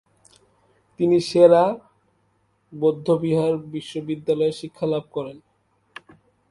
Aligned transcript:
তিনি 0.99 1.17
সে-রা 1.21 1.65
বৌদ্ধবিহার 2.73 3.53
বিশ্ববিদ্যালয়ে 3.73 4.51
শিক্ষালাভ 4.51 5.03
করেন। 5.11 5.37